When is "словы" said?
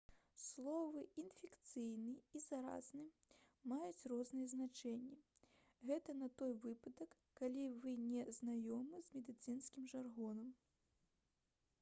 0.43-1.01